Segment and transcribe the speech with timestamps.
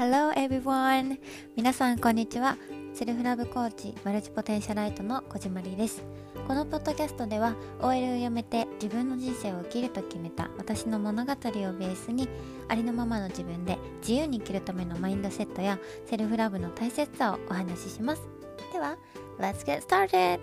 [0.00, 1.18] Hello everyone!
[1.54, 2.56] 皆さんこんにちは。
[2.94, 6.02] セルフラブコーチ multipotentialite の小島りです。
[6.48, 12.30] このポッドキャストでは OL を辞めて自分の人生を生きると決めた私の物語をベースに
[12.68, 18.22] ありのままの自分で自由に生きるためのマインドセットやセルフラブの大切さをお話しします。
[18.72, 18.96] では、
[19.38, 20.40] Let's get started!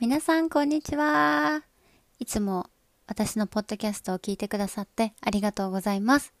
[0.00, 1.64] 皆さんこんにちは。
[2.18, 2.70] いつも
[3.06, 6.32] 私のポッドキャストを聞いてくださってありがとうございます。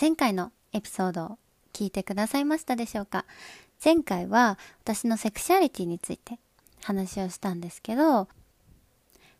[0.00, 1.38] 前回のエピソードを
[1.72, 3.24] 聞いてくださいましたでしょうか？
[3.84, 6.38] 前回は私のセクシャリティについて
[6.82, 8.28] 話をしたんですけど、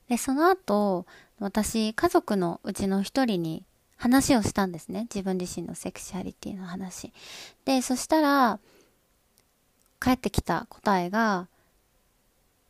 [0.09, 1.07] で、その後、
[1.39, 3.65] 私、家族のうちの一人に
[3.97, 5.09] 話をしたんですね。
[5.13, 7.13] 自分自身のセクシャリティの話。
[7.65, 8.59] で、そしたら、
[10.01, 11.49] 帰ってきた答えが、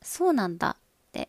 [0.00, 1.28] そうなんだって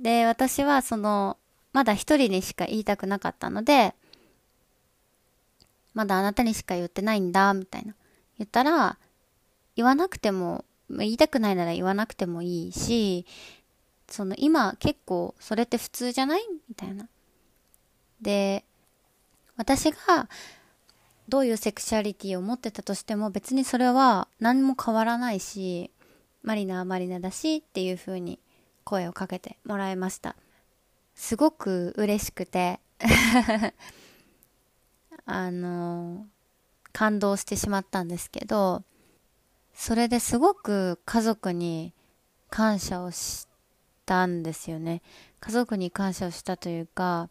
[0.00, 1.36] で、私はその、
[1.72, 3.94] まだ一人にしか言いたくなかったので、
[5.94, 7.94] まだあなたにしか言ってないんだ、みたいな。
[8.38, 8.98] 言ったら、
[9.76, 13.24] 言わなくても、言いたくないなら言わなくてもいいし、
[14.08, 16.42] その今結構それって普通じゃない？
[16.68, 17.06] みたいな。
[18.20, 18.64] で、
[19.56, 20.28] 私が
[21.28, 25.92] どういうセクシャリティを持ってたとしても別にそれは何も変わらないし、
[26.42, 28.40] マリナはマリナだしっていう風に
[28.84, 30.36] 声をかけてもらいました。
[31.14, 32.80] すごく嬉しくて
[35.26, 36.26] あの、
[36.92, 38.84] 感動してしまったんですけど、
[39.74, 41.94] それですごく家族に
[42.50, 43.46] 感謝をし
[44.06, 45.02] たんですよね。
[45.40, 47.30] 家族に感謝をしたというか、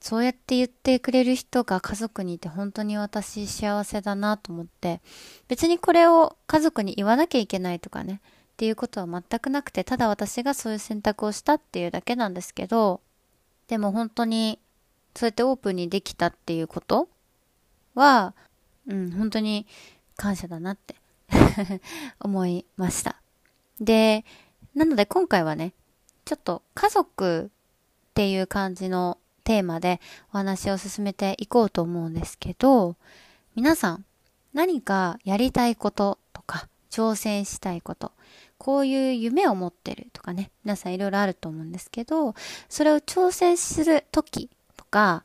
[0.00, 5.00] そうやって言ってくれる人が家族にいて本当に私幸せだなと思って、
[5.48, 8.20] 別にこれを家族に言わなきゃいけないとかね、
[8.56, 13.02] っていうことは全くなくて、ただ私がそういう選択をしたっていうだけなんですけど、
[13.68, 14.58] でも本当に、
[15.14, 17.10] そうやってオープンにできたっていうこと
[17.94, 18.34] は、
[18.88, 19.66] うん、本当に
[20.16, 20.94] 感謝だなって
[22.18, 23.20] 思いました。
[23.78, 24.24] で、
[24.74, 25.74] なので今回はね、
[26.24, 30.00] ちょっと家族っていう感じのテーマで
[30.32, 32.96] お話を進めていこうと思うんですけど、
[33.54, 34.06] 皆さん
[34.54, 38.12] 何かやりたいこととか挑戦したいこと、
[38.58, 42.34] こういう夢を持ってるとかね、皆さんいろいろあると思うんですけど、
[42.68, 45.24] それを挑戦するときとか、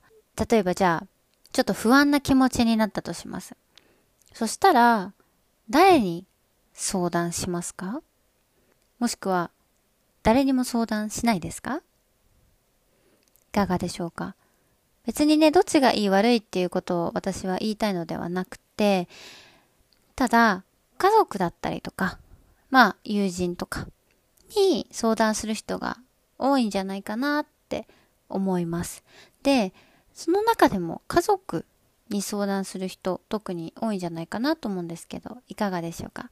[0.49, 1.07] 例えばじゃあ、
[1.51, 3.55] ちょっと不安な気持ちになったとします。
[4.33, 5.13] そしたら、
[5.69, 6.25] 誰に
[6.73, 8.01] 相談しますか？
[8.99, 9.51] もしくは、
[10.23, 11.77] 誰にも相談しないですか？
[11.77, 11.81] い
[13.53, 14.35] かがでしょうか？
[15.05, 19.07] 別にね、どっちがいい悪いっていうことを私は言いたいのではなくて、
[20.15, 20.63] ただ、
[20.97, 22.19] 家族だったりとか、
[22.71, 23.87] まあ、友人とか
[24.55, 25.97] に相談する人が
[26.39, 27.87] 多いんじゃないかなって
[28.29, 29.03] 思います。
[29.43, 29.73] で、
[30.13, 31.65] その中でも家族
[32.09, 36.29] に相談する人特に多いんじゃないかなと思うんですけど、いかがでしょうか？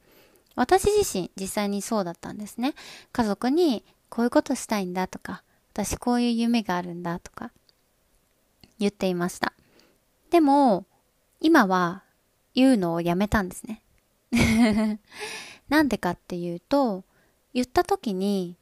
[0.56, 2.74] 私自身実際にそうだったんですね。
[3.12, 7.52] 家族にこういうことしたいんだとか、私こういう夢があるんだとか
[8.78, 9.52] 言っていました。
[10.30, 10.84] でも、
[11.40, 12.02] 今は
[12.54, 13.82] 言うのをやめたんですね。
[15.70, 17.04] なんでかっていうと、
[17.54, 18.56] 言った時に、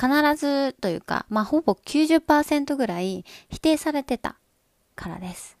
[0.00, 4.36] 必ずというか、まあ、ほぼ90%ぐらい否定されてた
[4.94, 5.58] からです。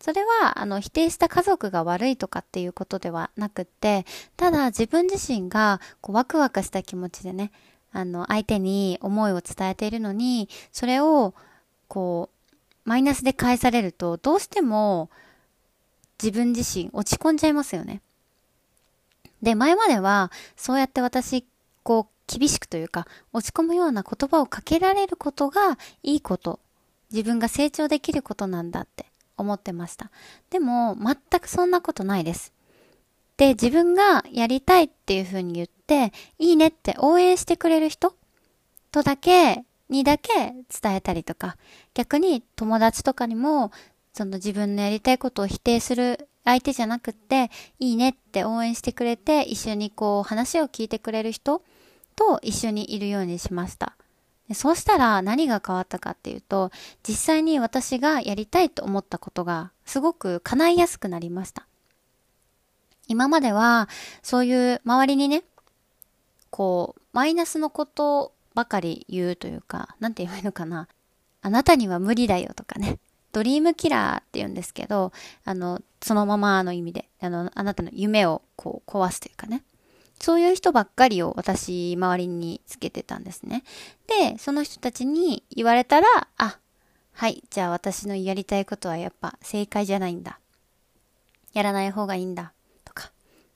[0.00, 7.50] それは、あの、否定した家族が悪いとかっていうことではなくって、ただ自分自身が、こう、ワクワクした気持ちでね、
[7.92, 11.34] あの、相手に思いを伝えているのに、それを、
[11.88, 15.10] こう、マイナスで返されると、どうしても、
[16.22, 18.00] 自分自身落ち込んじゃいますよね。
[19.42, 21.44] で、前までは、そうやって私、
[21.82, 26.58] こう、厳しくというか、落ち込むような言葉をかけられることがいいこと、
[27.12, 30.10] 自分が成長できることなんだって思ってました。
[30.50, 32.52] でも、全くそんなことないです。
[33.36, 38.14] で、自分がやりたいっていう風に言って、いいねって応援してくれる人？
[38.90, 40.32] とだけ、にだけ
[40.82, 41.56] 伝えたりとか、
[41.94, 43.70] 逆に友達とかにも、
[44.12, 51.62] その自分のやりたいことを否定する相手じゃなくって、いいねって応援してくれて、一緒にこう話を聞いてくれる人
[52.14, 53.96] と一緒にいるようにしました。
[54.54, 56.70] そうしたら何が変わったかっていうと、
[57.06, 61.66] 実際に私がやりたいと思ったことがすごく叶いやすくなりました。
[63.08, 63.88] 今までは、
[64.22, 65.42] そういう周りにね、
[66.50, 70.88] こう、マイナスのことばかり言うというか、なんて言えばいいのかな。
[71.42, 72.98] あなたには無理だよとかね。
[73.36, 75.12] ドリームキラーって言うんですけど、
[75.44, 79.62] あの、そのままの意味で、あの、あなたの夢をこう壊すというかね。
[80.18, 83.62] そういう人ばっかりを私周りにつけてたんですね。
[84.06, 86.06] で、その人たちに言われたら、
[86.38, 86.58] あ、
[87.12, 90.40] はい、じゃあ私のやりたいことはやっぱ正解じゃないんだ。
[91.52, 92.54] やらない方がいいんだ。
[92.86, 93.12] とか、っ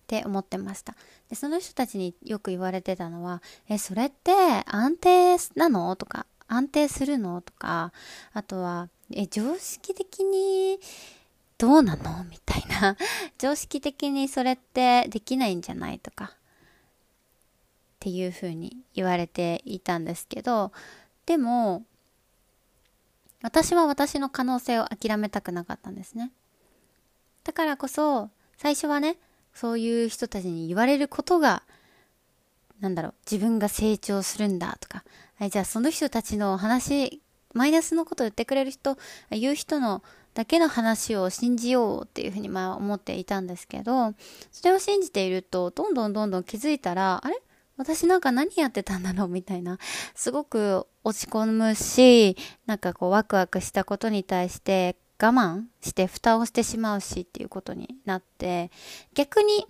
[0.06, 0.94] て思ってました。
[1.30, 4.32] で、その人たちによく言われてたのは、え、それって
[4.66, 5.96] 安定なの？
[5.96, 7.40] とか、安定するの？
[7.40, 7.92] とか、
[8.32, 10.80] あとは、え、常識的に
[11.58, 12.24] どうなの？
[12.24, 12.96] みたいな。
[13.38, 16.00] 常識的にそれってできないんじゃない？
[16.00, 16.24] とか。
[16.24, 16.28] っ
[18.00, 20.72] ていうふうに言われていたんですけど、
[21.26, 21.84] でも、
[23.42, 26.32] 私は私の可能性を諦めたくなかったんですね。
[27.44, 29.18] だからこそ、最初はね、
[29.54, 31.62] そういう人たちに言われることが、
[32.80, 35.04] なんだろう、自分が成長するんだとか、
[35.40, 37.22] はい、じゃあその人たちの話、
[37.54, 38.98] マイナスのことを言ってくれる人、
[39.30, 40.02] 言う人の
[40.34, 44.12] だけの話を信じようっていうふうにまあ思っていたんですけど、
[44.52, 47.40] それを信じていると、どんどんどんどん気づいたら、あれ？
[47.78, 49.78] 私なんか何やってたんだろうみたいな、
[50.14, 52.36] すごく落ち込むし、
[52.66, 58.70] なんかこうワクワクしたことに対して我慢して蓋をしてしまうしっていうことになって、
[59.14, 59.66] 逆に、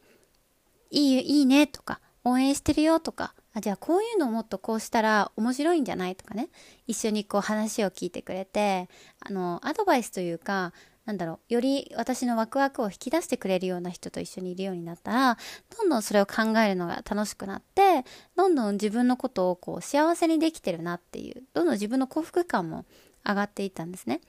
[0.90, 6.49] いい、いいねとか、応援してるよとか、あ、じゃあこういうのをもっとこうしたら面白いんじゃないとかね、
[6.87, 8.88] 一緒にこう話を聞いてくれて、
[9.20, 10.73] あの、アドバイスというか、
[11.06, 15.38] なんだろう、より私のワクワクを引き出してくれるような人と一緒にいるようになったら、
[15.76, 18.05] どんどんそれを考えるのが楽しくなって、
[18.37, 22.85] どんどん自分のことをこう幸せにできてるなっていう、どんどん自分の幸福感も
[23.26, 24.20] 上がっていったんですね。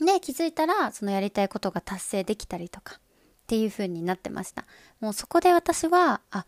[0.00, 3.00] で、気づいたら、そのやりたいことが達成できたりとか、っ
[3.46, 4.64] ていう風になってました。
[5.00, 6.46] もうそこで私は、あ、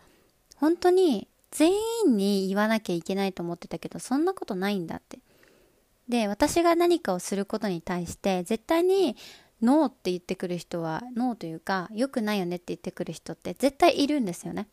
[0.56, 1.72] 本当に全
[2.06, 5.20] 員に言わなきゃいけないと思ってたけど、そんなことないんだって。
[6.08, 9.16] で、私が何かをすることに対して、絶対に
[9.62, 14.66] ノーって言ってくる人は、ノーというか、良くないよねって言ってくる人って絶対いるんですよね。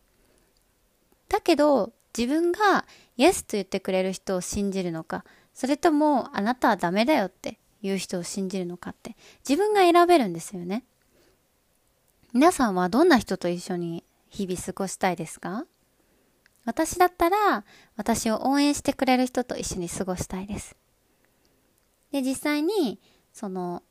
[1.30, 2.86] だけど、自分が
[3.16, 5.24] イエスと言ってくれる人を信じるのか、
[5.54, 9.16] それともあなたはダメだよっていう人を信じるのかって、
[9.48, 10.84] 自分が選べるんですよね。
[12.34, 15.66] 皆さんはどんな人と一緒に日々過ごしたいですか？
[16.66, 17.66] 私だったら、
[17.96, 20.76] 私を応援してくれる人と一緒に過ごしたいです。
[22.12, 23.00] で、実際に、
[23.34, 23.84] その、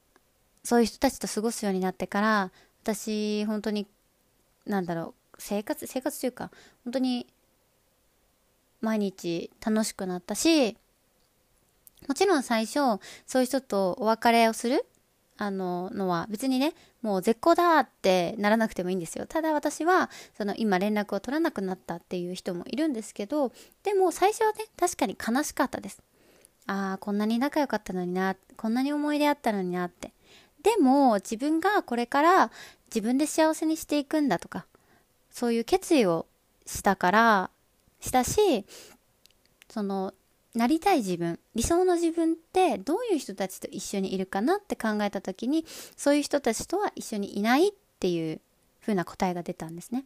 [0.62, 2.52] そういう人たちと過ごすようになってから、
[2.82, 3.86] 私、本当に、
[4.66, 6.50] なんだろう、生活、生活というか、
[6.84, 7.26] 本当に、
[8.80, 10.76] 毎日楽しくなったし、
[12.08, 14.86] もちろん最初、そういう人とお別れをする
[15.40, 19.24] あの、のは別にね、もう絶好だってならなくてもいいんですよ。
[19.26, 23.50] ただ私は、その今連絡を取らなくなったっていう人もいるんですけど、
[23.82, 26.02] でも最初はね、確かに悲しかったです。
[26.66, 30.12] ああ、こんなに仲良かったのにな、こんなに思い出あったのになって。
[30.62, 32.50] でも、自分がこれから
[32.94, 34.66] 自分で幸せにしていくんだとか、
[35.30, 36.26] そういう決意を
[36.66, 37.50] したから、
[38.02, 38.66] したし、
[39.70, 40.12] その、
[40.54, 45.64] なりたい自分、理想の自分ってどういう人たちと一緒にいるかなって考えた時に、
[45.96, 48.40] そういう人たちとは一緒にいないっていう
[48.80, 50.04] 風な答えが出たんですね。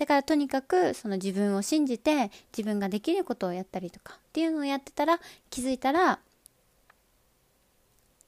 [0.00, 5.20] だからとにかくその自分を信じて自分ができることをやったりとかっていうのをやってたら
[5.50, 6.20] 気づいたら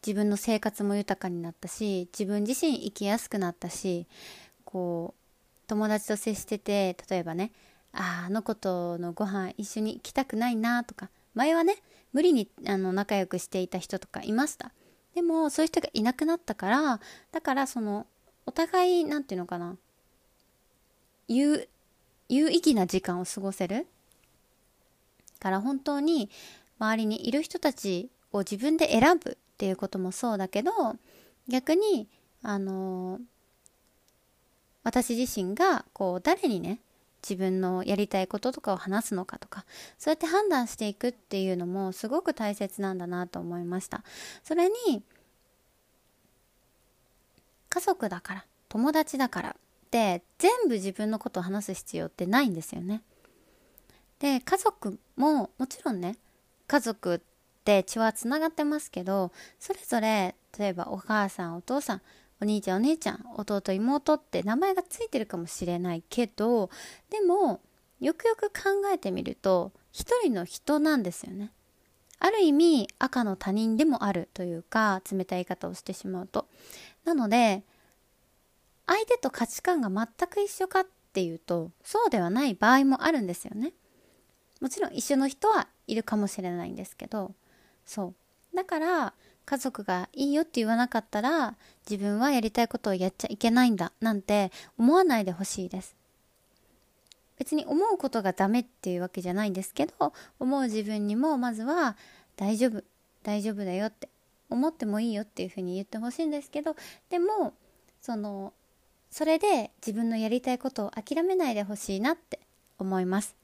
[0.07, 4.07] 自分の生活も豊かになったし自分自身生きやすくなったし
[4.67, 7.53] こう友達と接してて例えばね
[7.95, 11.77] ああの子とのご飯一緒に行きたくないなとか前はね
[12.13, 14.73] 無理にあの仲良くしていた人とかいました。
[15.15, 17.01] でもそういう人がいなくなったから
[17.33, 18.07] だからその
[18.47, 19.77] お互い何て言うのかな。
[21.29, 21.69] 有
[22.29, 23.87] 有意義な時間を過ごせる。
[25.39, 26.31] から本当に
[26.79, 30.71] 周りにいる人たちを自分で選ぶっていうこともそうだけど
[31.49, 32.09] 逆に
[32.43, 33.19] あの
[34.85, 36.79] 私自身がこう誰にね
[37.23, 39.65] 自分のやりたいこととかを話すのかとか
[39.99, 44.03] そうやって判断していくっていうのもすごく大切なんだなと思いました
[44.43, 45.03] それに
[47.69, 49.55] 家族だから友達だからっ
[49.91, 53.03] て全部自分のことを話す必要ってないんですよね。
[54.19, 56.17] で家族ももちろんね
[56.67, 57.21] 家族っ
[57.65, 62.03] て血はつながってますけどそれぞれ例えばお母さんお父さん
[62.43, 66.71] お兄ちゃんお姉ちゃん弟妹って名前がついてるかもしれないけど
[67.09, 67.61] でも
[68.01, 71.53] よくよく考えてみると一人の人なんですよね。
[72.19, 76.49] ある意味赤の他人でもあるというか冷たい言い方をしてしまうと。
[77.05, 77.63] なので
[78.87, 83.73] 相手と価値観が全く一緒かっていうとそうではない場合もあるんですよね
[84.61, 87.33] もちろん一緒の人はいるかもしれないんですけど
[87.85, 88.15] そ
[88.53, 91.57] うだから家族がいいよって言わなかったら
[91.89, 95.97] 自分はやりたいことをやっちゃいけないんだなんて思わないでほしいです。
[97.39, 101.97] 別に思うことがダメっていうわけじゃないんですけど思う自分にもまずは
[102.37, 102.85] 大丈夫
[103.25, 104.09] 大丈夫だよって
[104.49, 106.77] 思ってもいいよっていうふうに言ってほしいんですけど
[107.11, 107.55] でも
[108.01, 108.53] その
[109.11, 112.39] それで自分のやりたいことを諦めないでほしいなって
[112.79, 113.35] 思います。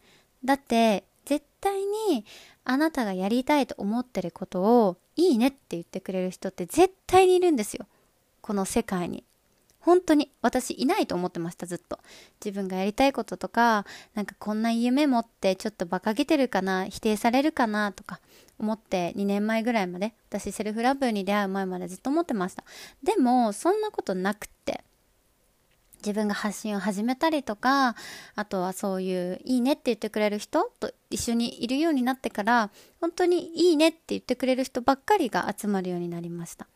[0.45, 2.25] だって絶対に
[2.65, 7.87] あなたがやりたいと思ってることをいいねって言ってくれる人って絶対にいるんですよ。
[8.41, 9.25] この世界に。
[9.81, 11.99] 本当に私いないと思ってましたずっと。
[12.45, 13.85] 自分がやりたいこととか
[14.15, 18.21] なんかこんな夢持ってちょっと馬鹿げてるかな否定されるかなとか
[18.59, 22.63] 思って2年前ぐらいまで私セルフラブに出会う前までずっと思ってました。
[23.03, 24.85] でもそんなことなくって。
[25.99, 27.97] 自分が発信を始めたりとか
[28.35, 36.67] あとはそういういいねって言ってくれる人と一緒にいるようになってから本当にいいねって言ってくれる人ばっかりが集まるようになりました。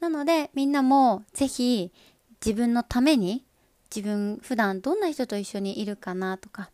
[0.00, 1.90] なのでみんなもぜひ
[2.44, 3.44] 自分のために
[3.94, 6.70] 自分普段どんな人と一緒にいるかなとか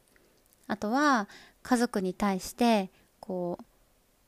[0.66, 1.28] あとは
[1.62, 3.64] 家族に対してこう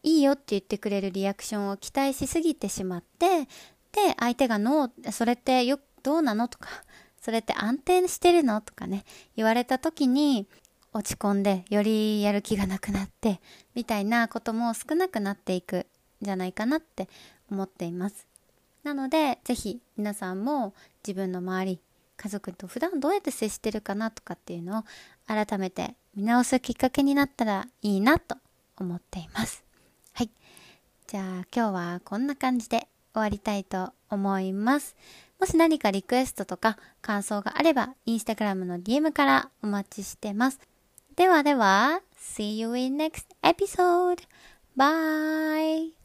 [0.03, 3.41] いいよって言ってくれるリアクションを期待しすぎてしまって
[3.93, 6.47] で相手がノーそれってよどうなの？
[6.47, 6.69] とか
[7.27, 8.61] それって安定してるの？
[8.61, 9.05] とかね
[9.35, 10.47] 言われた時に
[10.93, 13.41] 落ち込んでよりやる気がなくなって
[13.75, 15.87] みたいなことも少なくなっていくん
[16.23, 17.09] じゃないかなって
[17.51, 18.29] 思っています。
[18.85, 20.73] なので是非皆さんも
[21.05, 21.81] 自分の周り
[22.17, 24.85] 家族と普段どうやって接してるかなとかっていうのを
[25.27, 28.37] 改めて見直すきっかけになったらいいなと
[28.79, 29.65] 思っています。
[30.13, 30.31] はい。
[31.09, 34.95] じゃあ今日はこんな感じで終わりたいと思います。
[35.39, 40.61] もし何かリクエストとか感想があればインスタグラムの DM からお待ちしてます
[41.17, 44.19] ではでは See you in next episode!
[44.77, 45.96] Bye!